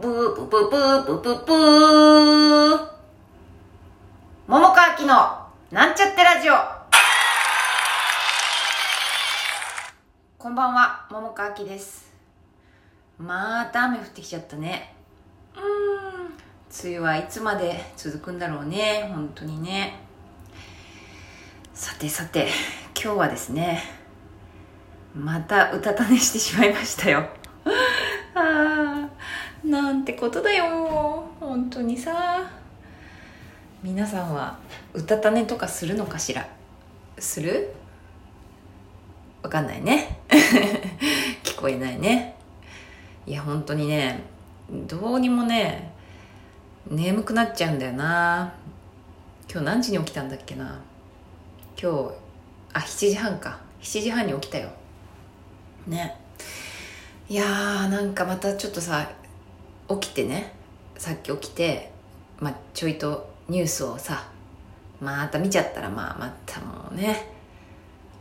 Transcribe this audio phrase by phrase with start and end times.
[0.00, 2.88] ブーブブブーブブブー。
[4.46, 6.54] 桃川きのなんちゃってラジオ。
[10.38, 12.12] こんばんは桃川きです。
[13.18, 14.94] また雨降ってきちゃったね。
[15.56, 15.64] うーん。
[16.86, 19.98] 梅雨はいつまで続くんだろうね本当にね。
[21.74, 22.46] さてさて
[22.94, 23.82] 今日はですね
[25.12, 27.37] またうたた寝してしまいましたよ
[29.68, 30.64] なんてことだよ
[31.38, 32.50] 本当にさ。
[33.82, 34.58] 皆さんは
[34.94, 36.48] うたた寝とかするのかしら？
[37.18, 37.74] する？
[39.42, 40.18] わかんないね。
[41.44, 42.34] 聞こえないね。
[43.26, 44.22] いや本当にね
[44.70, 45.92] どうにもね
[46.90, 48.54] 眠くなっちゃうんだよな。
[49.50, 50.80] 今日何時に起きたんだっけな？
[51.80, 52.10] 今日
[52.72, 53.58] あ7時半か。
[53.82, 54.70] 7時半に起きたよ。
[55.86, 56.16] ね。
[57.28, 59.06] いやーなんかまたちょっとさ
[59.88, 60.52] 起きてね
[60.96, 61.90] さっき起きて、
[62.40, 64.28] まあ、ちょいとニュースをさ
[65.00, 67.30] また見ちゃったらまあまたもうね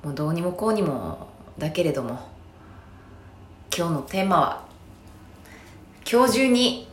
[0.03, 2.19] もうどうにもこうにもだけれども
[3.75, 4.63] 今日のテーマは
[6.09, 6.87] 今日中に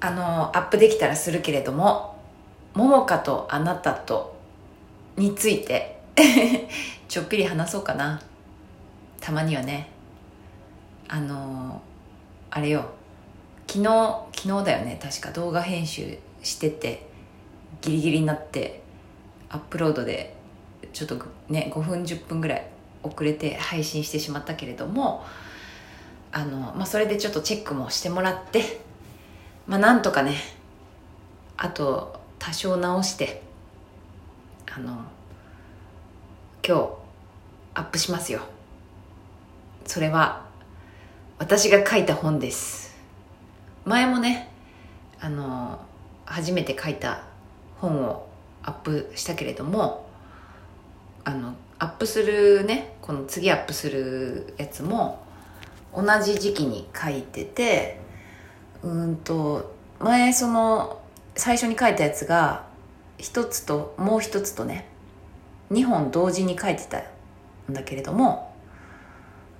[0.00, 2.18] あのアップできたらするけれども
[2.74, 4.36] 「桃香とあなたと」
[5.16, 6.00] について
[7.08, 8.20] ちょっぴり話そうかな。
[9.20, 9.88] たまにはね。
[11.08, 11.80] あの
[12.50, 12.84] あれよ。
[13.74, 15.00] 昨日昨日だよね。
[15.02, 17.08] 確か動画編集してて
[17.80, 18.84] ギリギリになって
[19.48, 20.36] アップロードで
[20.92, 21.16] ちょっと
[21.48, 22.66] ね5分10分ぐらい
[23.02, 25.24] 遅れて配信してしまったけれども
[26.30, 28.80] あの、まあ、それでちょっとチェックもしてもらって
[29.66, 30.36] まあなんとかね
[31.56, 33.42] あと多少直して
[34.72, 34.98] あの
[36.64, 36.88] 今日
[37.74, 38.40] アップしますよ。
[39.84, 40.46] それは
[41.40, 42.93] 私が書いた本です。
[43.84, 44.48] 前もね
[45.20, 45.78] あの
[46.24, 47.24] 初めて書いた
[47.80, 48.28] 本を
[48.62, 50.08] アップしたけれども
[51.24, 55.22] あのアップするねこの次アップするやつも
[55.94, 58.00] 同じ時期に書いてて
[58.82, 61.00] うんと前その
[61.36, 62.64] 最初に書いたやつが
[63.18, 64.88] 一つともう一つとね
[65.72, 67.02] 2本同時に書いてた
[67.70, 68.54] んだけれども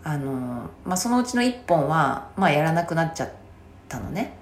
[0.02, 3.43] あの、まあ、そのうちの1本は、まあ、やらなくなっちゃって
[3.88, 4.36] たのね。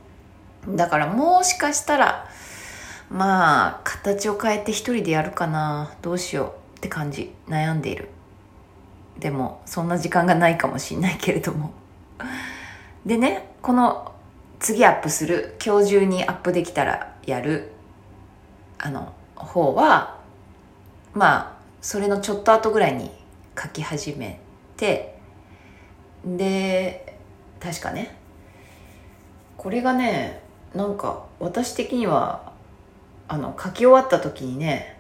[0.69, 2.29] だからもしかしたら
[3.11, 5.95] まあ形を変えて一人でやるかな。
[6.03, 7.33] どうしようって感じ。
[7.49, 8.09] 悩んでいる。
[9.19, 11.73] でもそんな時間がないかもしんないけれども。
[13.05, 14.13] でねこの
[14.61, 17.73] 次アップする今日中にアップできたらやる
[18.79, 20.21] あの方は
[21.15, 23.11] まあそれのちょっと後ぐらいに
[23.61, 24.41] 書き始め
[24.77, 25.19] て
[26.25, 27.19] で
[27.61, 28.17] 確かね
[29.63, 30.43] これがね
[30.75, 32.53] なんか私的には
[33.29, 34.99] あの書き終わった時にね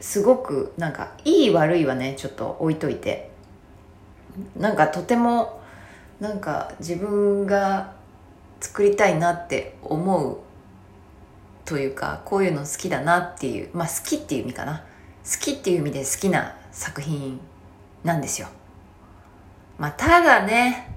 [0.00, 3.32] すごくなんかいい悪いはねちょっと置いといて。
[4.56, 5.60] なんかとても
[6.20, 7.92] なんか自分が
[8.60, 10.38] 作りたいなって思う
[11.64, 14.84] というかこういうの好きだなっていうまあ好きっていう意味かな。
[15.24, 17.40] 好きっていう意味で好きな作品
[18.04, 18.48] なんですよ。
[19.78, 20.96] まあただね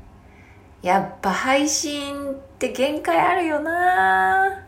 [0.81, 4.63] やっぱ配信って限界あるよな。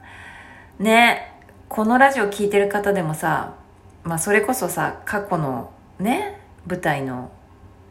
[0.80, 1.34] ね。
[1.70, 3.56] このラジオ聞いてる方でもさ
[4.04, 7.30] まあそれこそさ過去のね舞台の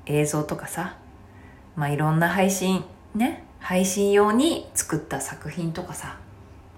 [0.06, 0.96] 映像とかさ
[1.76, 2.84] まあいろんな配信
[3.14, 6.16] ね配信用に作った作品とかさ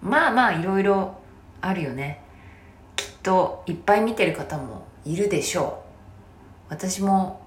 [0.02, 1.18] まあまあいろいろ
[1.60, 2.20] あるよね。
[2.96, 5.84] きっといっぱい見てる方もいるでしょ
[6.68, 6.70] う。
[6.70, 7.40] 私も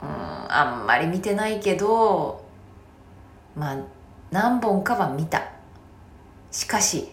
[0.00, 2.44] うんあんまり見てないけど
[3.56, 3.78] まあ
[4.30, 5.42] 何本かは見た。
[6.52, 7.08] しかし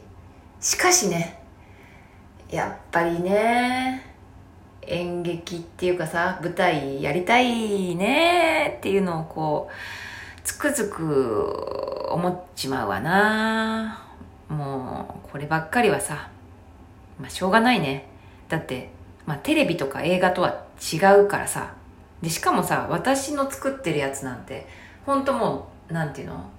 [0.59, 1.41] しかしね
[2.49, 4.03] やっぱりね
[4.81, 14.03] 演劇っていうかさ舞台やりたいねっていうのをこうつくづく思っちまうわな。
[14.49, 16.29] もうこればっかりはさ
[17.19, 18.07] まあしょうがないね。
[18.47, 18.89] だって
[19.25, 21.73] まあテレビとか映画とは違うからさ。
[22.21, 24.67] でしかもさ私の作ってるやつなんて
[25.05, 26.49] 本当もうなんていうの？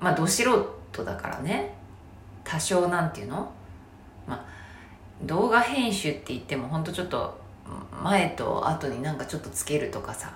[0.00, 0.44] まあど素
[0.92, 1.74] 人だからね。
[2.44, 3.50] 多少なんていうの？
[4.26, 4.44] まあ
[5.22, 7.40] 動画編集って言っても本当ちょっと
[8.02, 10.32] 前と後になんかちょっとつけるとかさ。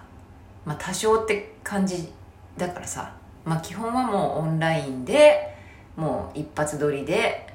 [0.65, 2.13] まあ多少って感じ
[2.57, 3.15] だからさ。
[3.45, 5.57] まあ基本はもうオンラインで
[5.97, 7.47] もう一発撮りで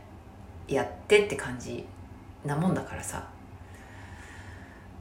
[0.68, 1.86] やってって感じ
[2.46, 3.28] なもんだからさ。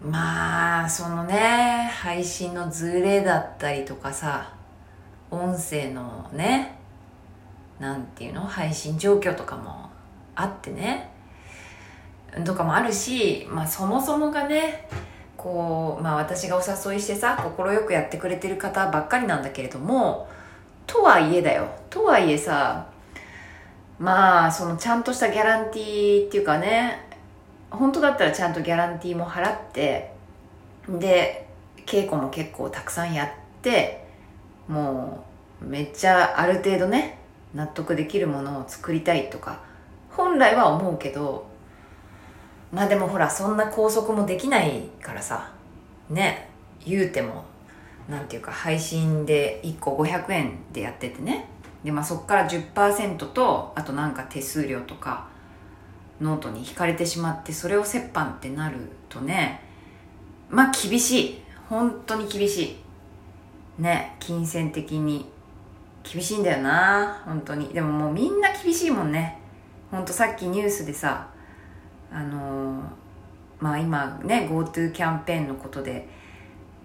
[0.02, 4.52] まあそのね配信のズレだったりとかさ
[5.30, 6.75] 音声のね
[7.78, 8.42] なんていうの？
[8.42, 9.90] 配信状況とかも
[10.34, 11.10] あってね。
[12.44, 14.88] とかもあるし、まあ、そもそもがね
[15.36, 20.28] こう、まあ、私がお誘いしてさ快くやってくれてる方ばっかりなんだけれども
[20.86, 21.68] とはいえだよ。
[21.88, 22.86] とはいえさ
[23.98, 27.08] まあそのちゃんとしたギャランティーっていうかね
[27.70, 30.12] 本当だったらちゃんとギャランティーも払って
[30.88, 31.48] で
[31.86, 33.28] 稽古も結構たくさんやっ
[33.62, 34.06] て
[34.68, 35.24] も
[35.62, 37.18] うめっちゃある程度ね
[37.56, 39.60] 納得できるものを作りたいとか
[40.10, 41.48] 本来は思うけど
[42.70, 45.50] まあでもほらそんな拘束もできないからさ
[46.10, 46.50] ね
[46.84, 47.44] 言うても
[48.08, 51.48] なんていうか配信で1個500円でやっててね。
[51.82, 55.28] でまあそっから10%とあとなんか手数料とか
[56.20, 58.76] ノートに引かれてしまってそれを折半ってなる
[59.08, 59.62] とね
[60.50, 61.42] まあ厳しい。
[61.68, 62.76] 本当に厳しい。
[63.82, 65.26] ね金銭的に
[66.10, 67.68] 厳しいんだよな本当に。
[67.68, 69.38] でももうみんな厳しいもんね。
[69.90, 71.28] 本当さっきニュースでさ
[72.12, 72.84] あのー、
[73.60, 76.08] まあ今ね GoTo キャンペーンのことで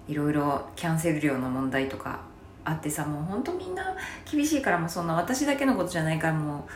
[0.08, 2.22] いろいろキャンセル料の問題とか
[2.64, 3.96] あってさもう本当みんな
[4.30, 6.68] 厳しいからもうそんな私だけのことじゃないからも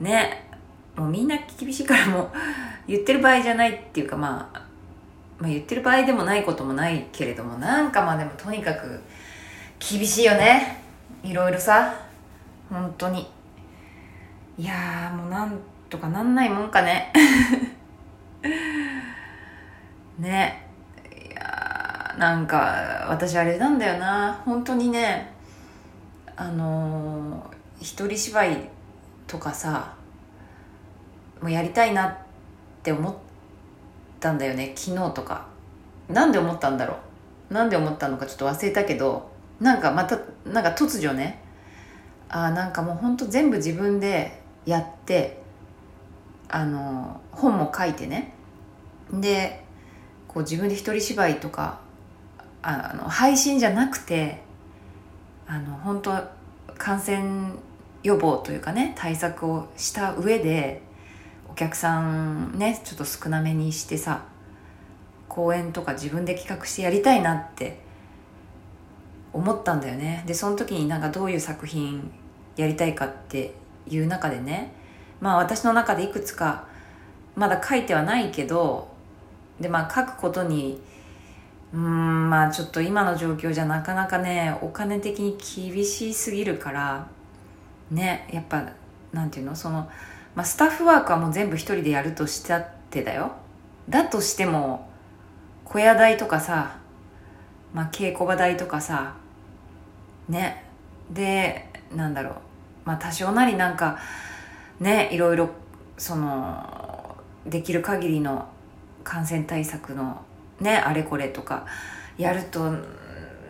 [0.00, 0.48] うね
[0.96, 2.30] もうみんな厳しいからもう
[2.86, 4.64] 言ってる場合じゃないっていうかまあ
[5.38, 9.00] まあ、言ってる場合でもないこともないけれどもなんかまあでもとにかく
[9.80, 10.83] 厳しいよね。
[11.22, 11.94] いろいろさ
[12.70, 13.30] 本当に。
[14.56, 15.58] いやもうなん
[15.88, 17.12] とかなんないもんかね。
[20.18, 20.68] ね。
[21.30, 24.40] いやなんか私あれなんだよな。
[24.44, 25.32] 本当にね
[26.36, 28.68] あのー、一人芝居
[29.26, 29.94] とかさ
[31.40, 32.16] もうやりたいなっ
[32.82, 33.14] て思っ
[34.20, 34.72] たんだよね。
[34.74, 35.46] 昨日とか。
[36.08, 36.94] なんで思ったんだろ
[37.50, 37.54] う。
[37.54, 41.42] なんで思ったのかちょっと忘れたけどなんかまたなんか突如ね
[42.28, 45.42] あなんかもうほんと全部自分でやって
[46.48, 48.34] あの本も書いてね。
[49.12, 49.64] で
[50.28, 51.80] こう自分で一人芝居とか
[52.62, 54.42] あの配信じゃなくて
[55.46, 56.12] あの本当
[56.78, 57.52] 感染
[58.02, 60.82] 予防というかね対策をした上で
[61.50, 64.24] お客さんねちょっと少なめにしてさ
[65.28, 67.83] 公演とか自分で企画してやりたいなって
[69.34, 70.24] 思ったんだよね。
[70.26, 72.10] でその時になんかどういう作品
[72.56, 73.52] やりたいかって
[73.86, 74.72] いう中でね。
[75.20, 76.66] まあ私の中でいくつか
[77.34, 78.88] まだ書いてはないけど
[79.60, 80.80] でまあ書くことに
[81.72, 87.08] うんまあちょっと今の状況じゃなかなかねお金的に厳しすぎるから
[87.90, 88.64] ねやっぱ
[89.12, 89.56] なんていうの？
[89.56, 89.88] その、
[90.36, 93.32] まあ、スタッフワークはもう全部一人でやるとしたってだよ。
[93.88, 94.88] だとしても
[95.64, 96.78] 小屋代とかさ、
[97.72, 99.16] まあ、稽古場代とかさ
[100.28, 100.64] ね。
[101.10, 102.34] でなんだろう。
[102.84, 103.98] まあ多少なりなんか
[104.80, 105.50] ねいろいろ
[105.96, 107.16] その
[107.46, 108.48] できる限りの
[109.02, 110.22] 感染対策の
[110.60, 111.66] ねあれこれとか
[112.16, 112.70] やると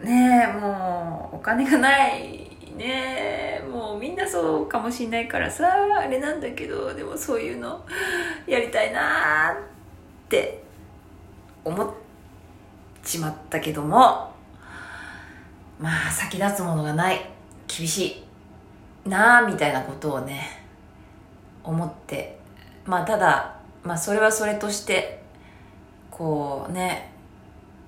[0.03, 3.63] ねもうお金がないね。
[3.71, 5.69] もうみんなそうかもしんないからさ
[5.99, 7.85] あれなんだけどでもそういうの
[8.47, 9.57] やりたいなっ
[10.29, 10.63] て
[11.65, 11.91] 思っ
[13.03, 14.34] ちまったけども。
[15.79, 17.31] まあ先立つものがない。
[17.67, 18.23] 厳し
[19.05, 20.65] いなあみたいなことをね
[21.63, 22.39] 思って。
[22.85, 25.23] まあただ、まあ、それはそれとして
[26.11, 27.11] こうね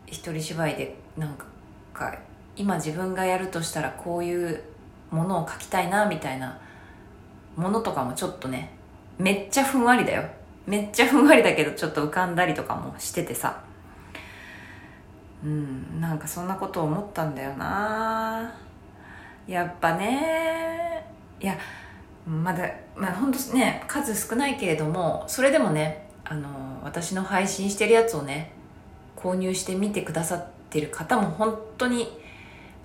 [0.07, 2.17] 一人芝居でなんか
[2.57, 4.63] 今自分がやるとしたらこういう
[5.11, 6.59] ものを書きたいなみたいな
[7.57, 8.75] ものとかもちょっとね
[9.19, 10.25] めっちゃふんわりだよ。
[10.67, 13.66] めっちゃふんわりだけどちょっと浮かんだりとかもしててさ。
[15.47, 18.53] うんなんかそんなこと思ったんだよな。
[19.47, 21.07] やっぱね。
[21.41, 21.57] いや
[22.27, 26.49] まだまあ本当ね数少ないけれどもそれでもねあの
[26.83, 28.51] 私の配信してるやつをね
[29.15, 32.09] 購入して見てくださってる方も本当に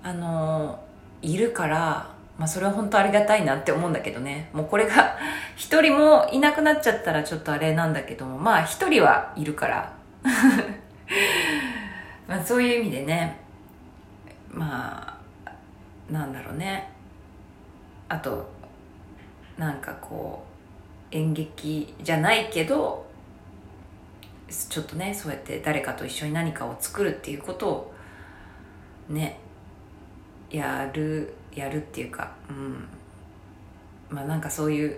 [0.04, 0.78] あの
[1.20, 4.50] いるから、まあ、それは本当ありがたいなって思うんだけどね。
[4.52, 5.16] もうこれが
[5.56, 9.92] 一人もいなくなっちゃったらちょっとあれなんだけどもまあ一人はいるから。
[12.32, 13.38] まあそういう意味でね
[14.50, 15.52] まあ
[16.10, 16.88] なんだろうね。
[18.08, 18.50] あと
[19.58, 20.42] なんかこ
[21.12, 23.04] う演劇じゃないけど
[24.48, 27.94] ちょっとねそうやって誰かと一緒に何かを作るっていうことを
[29.10, 29.38] ね
[30.50, 32.88] やるやるっていうかうん。
[34.08, 34.96] まあなんかそういう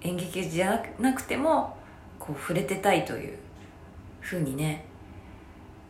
[0.00, 1.76] 演劇じゃなくても
[2.18, 3.38] こう触れてたいという
[4.20, 4.90] ふうにね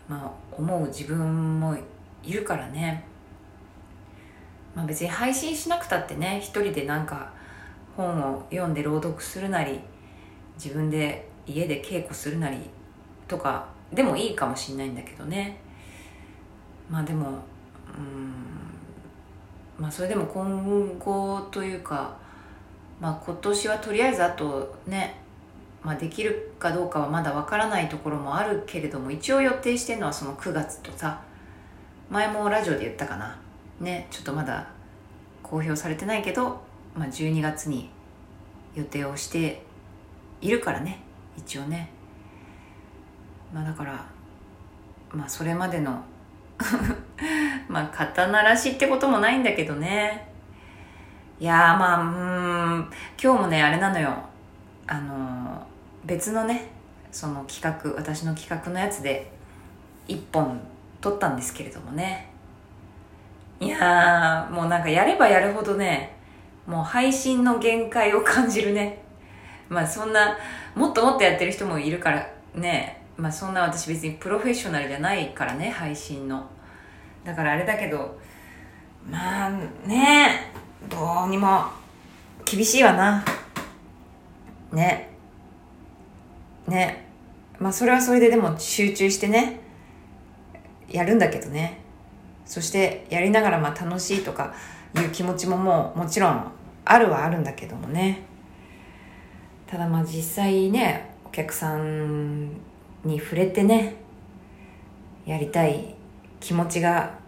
[0.09, 1.77] まあ、思う自分も
[2.23, 3.05] いるからね、
[4.75, 7.33] まあ、別に配信しなくたってね一人でなんか
[7.97, 9.81] 本を読んで朗読するなり
[10.63, 12.59] 自分で家で稽古するなり
[13.29, 15.61] とかでもいいかもしんないんだけどね。
[16.89, 18.33] まあでもうん
[19.79, 22.17] まあそれでも今後というか
[23.01, 25.22] まあ今年はとりあえずあとね
[25.83, 31.21] まあ、できるかどうかはまだわからないところもあるけれども一応予定してるのはその9月とさ
[32.09, 33.39] 前もラジオで言ったかな。
[33.81, 34.69] ねちょっとまだ
[35.43, 36.61] 公表されてないけど、
[36.95, 37.91] まあ、12月に
[38.75, 39.63] 予定をして
[40.41, 41.01] いるからね
[41.37, 41.91] 一応ね。
[43.53, 44.07] まあだから
[45.11, 46.03] まあそれまでの
[47.69, 50.31] まあ肩慣らしってこともないんだけどね。
[51.41, 54.15] いやまあうん今日もねあれなのよ。
[54.87, 55.67] あの
[56.05, 56.69] 別のね
[57.11, 59.31] その企画私の企画のやつで
[60.09, 60.61] 1本
[61.01, 62.31] 撮ったんですけれどもね。
[63.61, 66.17] いやもうなんかやればやるほどね
[66.67, 69.03] もう配信の限界を感じるね。
[69.69, 70.37] まあそんな
[70.75, 76.45] もっともっとやってる人もいるからねまあそんな私別にプロフェッショナルじゃないからね配信の。
[77.25, 78.19] だからあれだけど
[79.09, 79.51] まあ
[79.87, 80.53] ね
[80.89, 81.67] どうにも
[82.45, 83.25] 厳しいわな。
[84.73, 85.12] ね。
[86.67, 87.07] ね。
[87.59, 89.61] まあそれはそれででも集中してね
[90.89, 91.81] やるんだけどね。
[92.45, 94.55] そしてやりながらまあ楽しいとか
[94.97, 96.53] いう気持ちももうもちろん
[96.85, 98.23] あるはあるんだけどもね。
[99.67, 102.51] ただまあ実際ねお客さん
[103.05, 103.95] に触れてね
[105.25, 105.95] やりたい
[106.41, 107.19] 気持ちが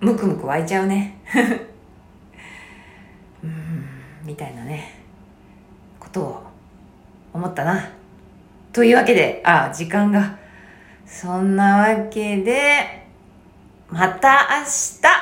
[0.00, 1.18] ムクムク湧いちゃうね。
[3.44, 3.84] うん
[4.24, 5.00] みたいなね
[5.98, 6.42] ことを
[7.32, 8.01] 思ったな。
[8.72, 10.42] というわけであ時間が。
[11.12, 13.04] そんなわけで
[13.90, 15.21] また明日。